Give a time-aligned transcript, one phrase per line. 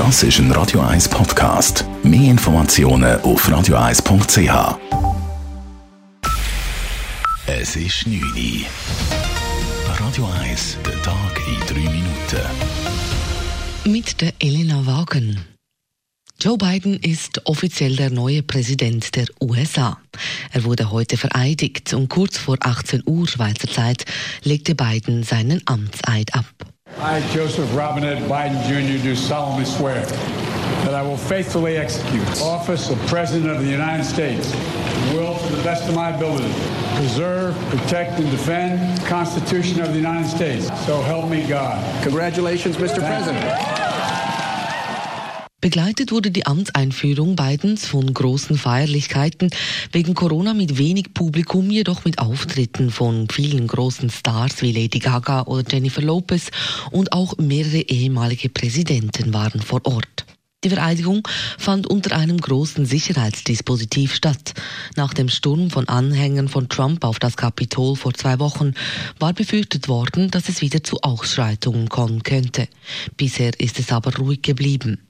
[0.00, 1.84] Das ist ein Radio 1 Podcast.
[2.02, 4.78] Mehr Informationen auf radio1.ch.
[7.46, 8.64] Es ist 9 Uhr.
[9.98, 12.40] Radio 1, der Tag in 3 Minuten.
[13.84, 15.38] Mit der Elena Wagen.
[16.40, 19.98] Joe Biden ist offiziell der neue Präsident der USA.
[20.50, 24.06] Er wurde heute vereidigt und kurz vor 18 Uhr Schweizer Zeit
[24.44, 26.46] legte Biden seinen Amtseid ab.
[27.02, 30.04] I, Joseph Robinette Biden Jr., do solemnly swear
[30.84, 35.38] that I will faithfully execute the office of President of the United States and will,
[35.38, 36.52] to the best of my ability,
[36.96, 40.66] preserve, protect, and defend the Constitution of the United States.
[40.84, 42.02] So help me God.
[42.02, 42.98] Congratulations, Mr.
[42.98, 43.79] President.
[45.60, 49.50] Begleitet wurde die Amtseinführung Bidens von großen Feierlichkeiten,
[49.92, 55.42] wegen Corona mit wenig Publikum, jedoch mit Auftritten von vielen großen Stars wie Lady Gaga
[55.42, 56.50] oder Jennifer Lopez
[56.90, 60.24] und auch mehrere ehemalige Präsidenten waren vor Ort.
[60.64, 61.28] Die Vereidigung
[61.58, 64.54] fand unter einem großen Sicherheitsdispositiv statt.
[64.96, 68.72] Nach dem Sturm von Anhängern von Trump auf das Kapitol vor zwei Wochen
[69.18, 72.66] war befürchtet worden, dass es wieder zu Ausschreitungen kommen könnte.
[73.18, 75.09] Bisher ist es aber ruhig geblieben.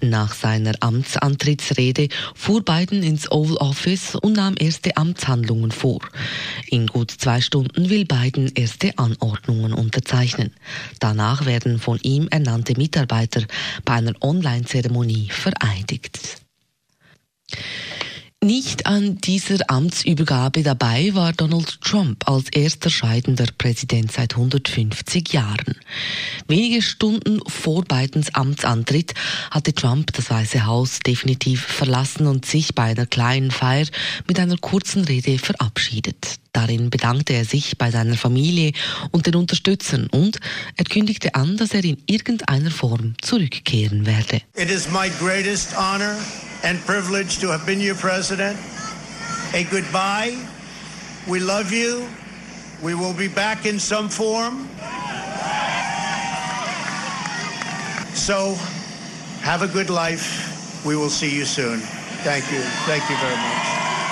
[0.00, 6.00] Nach seiner Amtsantrittsrede fuhr Biden ins Oval Office und nahm erste Amtshandlungen vor.
[6.68, 10.52] In gut zwei Stunden will Biden erste Anordnungen unterzeichnen.
[11.00, 13.42] Danach werden von ihm ernannte Mitarbeiter
[13.84, 16.39] bei einer Online-Zeremonie vereidigt.
[18.50, 25.76] Nicht an dieser Amtsübergabe dabei war Donald Trump als erster scheidender Präsident seit 150 Jahren.
[26.48, 29.14] Wenige Stunden vor Bidens Amtsantritt
[29.52, 33.86] hatte Trump das Weiße Haus definitiv verlassen und sich bei einer kleinen Feier
[34.26, 36.40] mit einer kurzen Rede verabschiedet.
[36.52, 38.72] Darin bedankte er sich bei seiner Familie
[39.12, 40.40] und den Unterstützern und
[40.74, 44.42] er kündigte an, dass er in irgendeiner Form zurückkehren werde.
[44.56, 46.16] It is my greatest honor
[46.62, 48.58] and privilege to have been your president.
[49.54, 50.36] A goodbye.
[51.28, 52.06] We love you.
[52.82, 54.68] We will be back in some form.
[58.14, 58.54] So,
[59.42, 60.84] have a good life.
[60.84, 61.80] We will see you soon.
[62.22, 62.60] Thank you.
[62.86, 63.66] Thank you very much.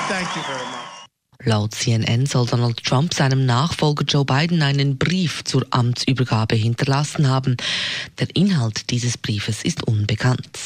[0.08, 0.78] Thank you very much.
[1.44, 7.56] Laut CNN soll Donald Trump seinem Nachfolger Joe Biden einen Brief zur Amtsübergabe hinterlassen haben.
[8.18, 10.58] Der Inhalt dieses Briefes ist unbekannt.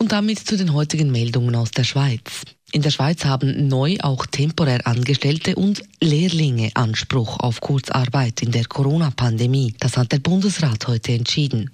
[0.00, 2.44] Und damit zu den heutigen Meldungen aus der Schweiz.
[2.72, 8.64] In der Schweiz haben neu auch temporär Angestellte und Lehrlinge Anspruch auf Kurzarbeit in der
[8.64, 9.74] Corona-Pandemie.
[9.78, 11.70] Das hat der Bundesrat heute entschieden.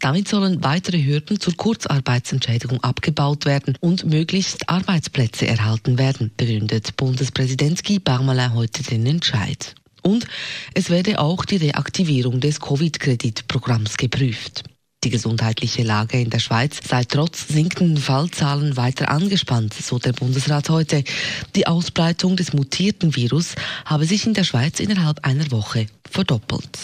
[0.00, 7.82] Damit sollen weitere Hürden zur Kurzarbeitsentschädigung abgebaut werden und möglichst Arbeitsplätze erhalten werden, begründet Bundespräsident
[7.84, 9.74] Guy Parmelin heute den Entscheid.
[10.02, 10.26] Und
[10.74, 14.64] es werde auch die Reaktivierung des Covid-Kreditprogramms geprüft.
[15.04, 20.70] Die gesundheitliche Lage in der Schweiz sei trotz sinkenden Fallzahlen weiter angespannt, so der Bundesrat
[20.70, 21.02] heute.
[21.56, 26.78] Die Ausbreitung des mutierten Virus habe sich in der Schweiz innerhalb einer Woche verdoppelt.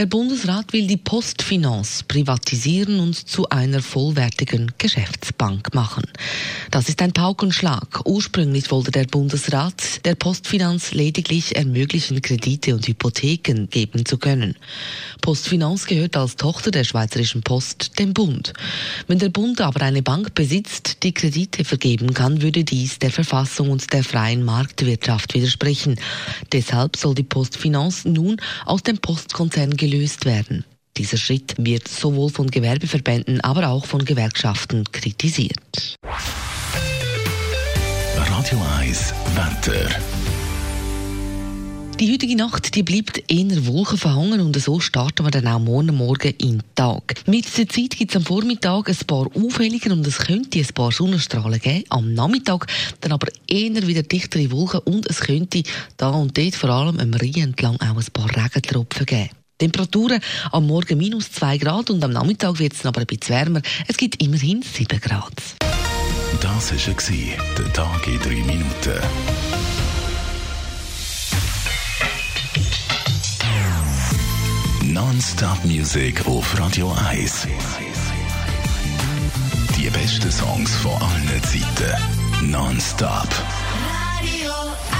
[0.00, 6.04] Der Bundesrat will die Postfinanz privatisieren und zu einer vollwertigen Geschäftsbank machen.
[6.70, 8.00] Das ist ein Paukenschlag.
[8.06, 14.56] Ursprünglich wollte der Bundesrat der Postfinanz lediglich ermöglichen, Kredite und Hypotheken geben zu können.
[15.20, 18.54] Postfinanz gehört als Tochter der Schweizerischen Post dem Bund.
[19.06, 23.68] Wenn der Bund aber eine Bank besitzt, die Kredite vergeben kann, würde dies der Verfassung
[23.68, 26.00] und der freien Marktwirtschaft widersprechen.
[26.52, 30.64] Deshalb soll die Postfinanz nun aus dem Postkonzern gelöst werden.
[30.96, 35.96] Dieser Schritt wird sowohl von Gewerbeverbänden, aber auch von Gewerkschaften kritisiert.
[38.14, 39.88] Radio 1, Wetter.
[41.98, 46.32] Die heutige Nacht die bleibt eher wolkenverhangen und so starten wir dann auch morgen Morgen
[46.38, 47.14] in den Tag.
[47.26, 50.92] Mit der Zeit gibt es am Vormittag ein paar Aufhellungen und es könnte ein paar
[50.92, 51.84] Sonnenstrahlen geben.
[51.90, 52.66] Am Nachmittag
[53.02, 55.62] dann aber eher wieder dichtere Wolken und es könnte
[55.98, 59.39] da und dort vor allem am Rhein entlang auch ein paar Regentropfen geben.
[59.60, 60.20] Temperaturen
[60.52, 63.60] am Morgen minus 2 Grad und am Nachmittag wird es aber ein bisschen wärmer.
[63.86, 65.34] Es gibt immerhin 7 Grad.
[66.40, 67.16] Das war
[67.58, 68.98] der Tag in 3 Minuten.
[74.84, 77.46] Non-Stop Music auf Radio 1.
[79.76, 82.50] Die besten Songs von allen Zeiten.
[82.50, 83.28] Non-Stop.
[84.22, 84.52] Radio
[84.92, 84.99] 1.